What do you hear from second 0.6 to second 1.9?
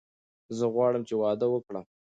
غواړم چې واده وکړم.